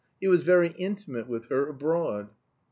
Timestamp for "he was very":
0.19-0.69